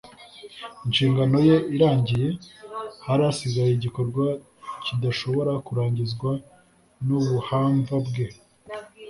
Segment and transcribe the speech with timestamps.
[0.85, 2.27] Inshingano ye irangiye,
[3.05, 4.25] hari hasigaye igikorwa
[4.85, 6.31] kidashobora kurangizwa
[7.05, 8.25] n'ubuhamva bwe.